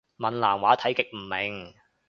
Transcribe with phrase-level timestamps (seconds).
[0.17, 1.75] 閩南話睇極唔明